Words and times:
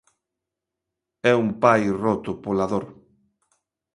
É 1.31 1.33
un 1.43 1.49
pai 1.63 1.81
roto 2.03 2.31
pola 2.43 2.65
dor. 2.71 2.85